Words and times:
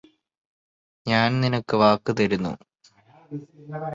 ഞാന് 1.05 1.43
നിനക്ക് 1.43 1.75
വാക്ക് 1.75 2.11
തരുന്നു 2.17 2.53